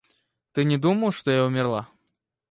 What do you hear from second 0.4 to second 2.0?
Ты не думал, что я умерла?